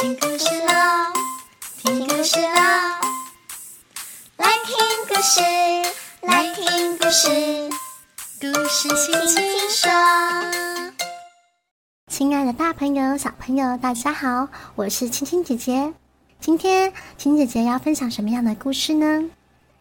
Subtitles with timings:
[0.00, 1.12] 听故事喽，
[1.76, 2.52] 听故事喽，
[4.36, 4.76] 来听
[5.08, 5.40] 故事，
[6.22, 7.28] 来听故事，
[8.40, 9.90] 故事轻轻说。
[12.06, 14.46] 亲爱的，大朋友、小朋友，大家好，
[14.76, 15.92] 我是青青姐姐。
[16.38, 19.28] 今天青姐姐要分享什么样的故事呢？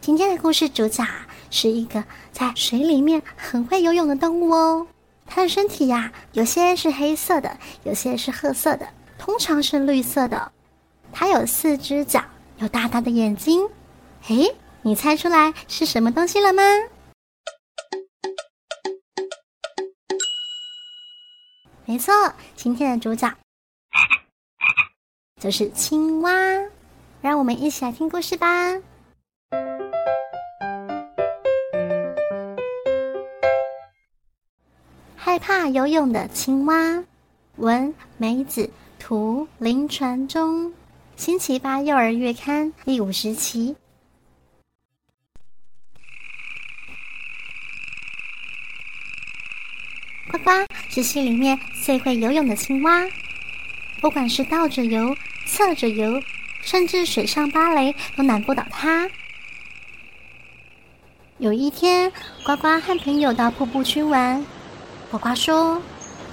[0.00, 1.04] 今天的故事主角
[1.50, 2.02] 是一个
[2.32, 4.86] 在水里面很会游泳的动物哦。
[5.26, 8.88] 它的身体呀，有些是黑色的，有些是褐色的，
[9.18, 10.52] 通常是绿色的。
[11.12, 12.22] 它有四只脚，
[12.58, 13.68] 有大大的眼睛。
[14.28, 16.62] 诶，你猜出来是什么东西了吗？
[21.84, 22.12] 没错，
[22.56, 23.32] 今天的主角
[25.40, 26.32] 就是青蛙。
[27.22, 28.72] 让我们一起来听故事吧。
[35.16, 37.02] 害怕游泳的青蛙，
[37.56, 40.72] 文梅子，图林传中，
[41.16, 43.76] 星期八幼儿月刊第五十期。
[50.30, 50.50] 呱呱
[50.88, 53.04] 是溪里面最会游泳的青蛙，
[54.00, 56.20] 不管是倒着游、侧着游，
[56.62, 59.08] 甚至水上芭蕾都难不倒它。
[61.38, 62.10] 有一天，
[62.44, 64.44] 呱呱和朋友到瀑布区玩。
[65.10, 65.80] 呱呱说：“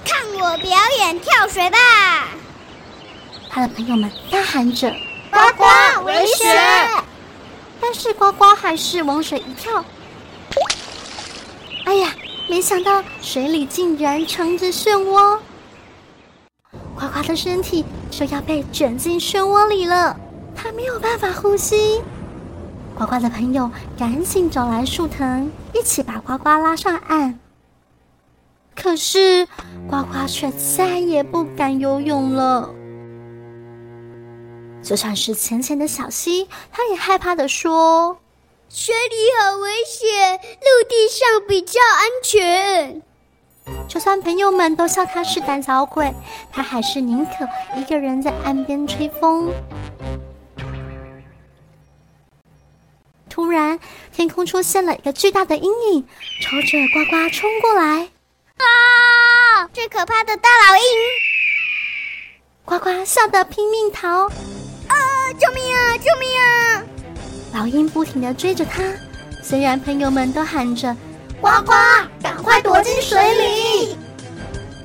[0.03, 1.77] 看我表演跳水吧！”
[3.55, 4.89] 他的朋友们大喊着
[5.29, 6.57] ：“呱呱，危险！”
[7.79, 9.85] 但是呱呱还是往水一跳。
[11.85, 12.15] 哎呀，
[12.49, 15.37] 没想到水里竟然藏着漩涡，
[16.95, 20.17] 呱呱的身体就要被卷进漩涡里了，
[20.55, 22.01] 他没有办法呼吸。
[22.97, 27.39] 呱呱的朋友赶紧找来树藤，一起把呱呱拉上岸。
[28.75, 29.47] 可是，
[29.87, 32.67] 呱呱却再也不敢游泳了。
[34.83, 38.19] 就算是浅浅的小溪，他也害怕的说
[38.69, 43.01] ：“水里很危险，陆地上比较安全。”
[43.87, 46.13] 就算朋友们都笑他是胆小鬼，
[46.51, 47.47] 他还是宁可
[47.79, 49.49] 一个人在岸边吹风。
[53.29, 53.79] 突然，
[54.11, 56.05] 天空出现了一个巨大的阴影，
[56.41, 58.09] 朝着呱呱冲过来。
[58.57, 59.65] 啊！
[59.73, 60.83] 最可怕的大老鹰！
[62.65, 64.29] 呱呱吓得拼命逃！
[65.39, 65.97] 救命啊！
[65.97, 66.83] 救命啊！
[67.53, 68.83] 老鹰不停的追着他，
[69.41, 70.95] 虽然朋友们都喊着
[71.41, 71.73] “呱呱，
[72.21, 73.97] 赶快躲进水里”，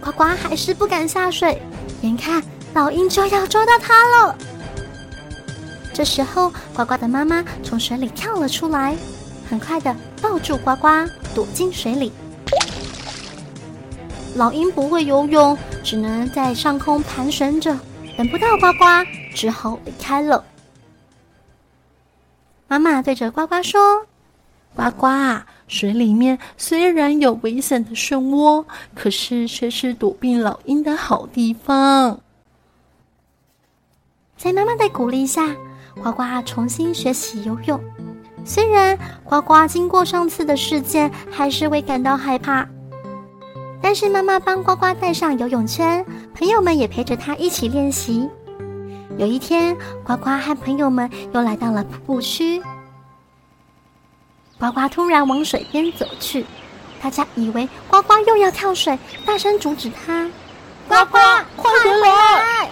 [0.00, 1.60] 呱呱还是不敢下水，
[2.02, 2.42] 眼看
[2.74, 4.36] 老鹰就要抓到它了。
[5.92, 8.96] 这时候，呱呱的妈妈从水里跳了出来，
[9.48, 10.88] 很快的抱住呱呱，
[11.34, 12.12] 躲进水里。
[14.36, 17.76] 老鹰不会游泳，只能在上空盘旋着，
[18.16, 18.84] 等不到呱呱，
[19.38, 20.44] 只好离开了。
[22.66, 24.04] 妈妈对着呱呱说
[24.74, 25.06] ：“呱呱，
[25.68, 28.64] 水里面虽然有危险的漩涡，
[28.96, 32.18] 可是却是躲避老鹰的好地方。”
[34.36, 35.54] 在妈妈的鼓励下，
[36.02, 37.80] 呱呱重新学习游泳。
[38.44, 42.68] 虽然呱呱经过上次的事件，还是会感到害怕。
[43.80, 48.28] 但是妈妈帮呱呱带上游泳圈，朋友们也陪着他一起练习。
[49.18, 52.62] 有一天，呱呱和朋友们又来到了瀑布区。
[54.60, 56.46] 呱呱突然往水边走去，
[57.02, 58.96] 大家以为呱呱又要跳水，
[59.26, 60.30] 大声阻止他
[60.86, 61.18] ：“呱呱，
[61.56, 62.70] 快回来！”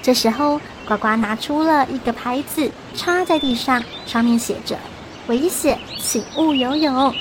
[0.00, 4.78] 这时候，呱呱拿出了一个牌子，插在地上，上面写着
[5.26, 7.12] ：“危险，请勿游泳。”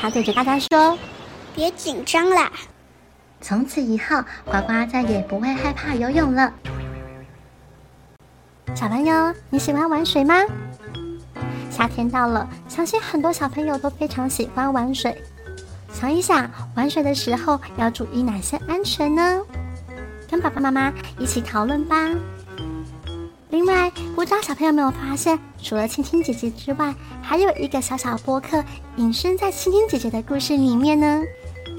[0.00, 0.96] 他对着大家说。
[1.54, 2.50] 别紧张啦！
[3.42, 6.50] 从此以后，呱呱再也不会害怕游泳了。
[8.74, 10.34] 小朋友，你喜欢玩水吗？
[11.70, 15.22] 夏天到了，相信很多小朋友都非常喜欢玩水。
[15.92, 19.40] 想一想，玩水的时候要注意哪些安全呢？
[20.28, 21.96] 跟爸爸妈妈一起讨论吧。
[23.50, 28.64] 另外，不知道小朋友有没有发现，除了青青姐姐之外，还有一个小小播客
[28.96, 31.22] 隐身在青青姐姐的故事里面呢？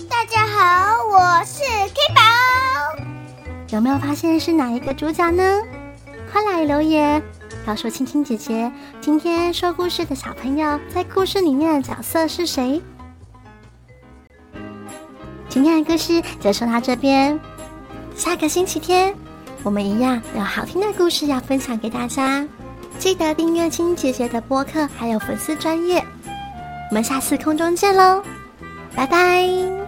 [0.08, 2.22] 大家好，我是 K 宝。
[3.70, 5.44] 有没有发现是哪一个主角呢？
[6.34, 7.22] 快来留言
[7.64, 12.82] 告诉青青姐姐，今天说故事的小朋友在故事里面的角色是谁？
[15.48, 17.40] 今天的故事就说到这边，
[18.16, 19.14] 下个星期天
[19.62, 22.44] 我们一样有好听的故事要分享给大家，
[22.98, 26.04] 记得订阅青青姐姐的播客，还有粉丝专业。
[26.90, 28.24] 我们下次空中见喽，
[28.96, 29.83] 拜拜。